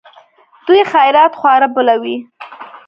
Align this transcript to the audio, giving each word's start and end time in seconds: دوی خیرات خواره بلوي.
دوی 0.65 0.81
خیرات 0.91 1.33
خواره 1.39 1.67
بلوي. 1.75 2.17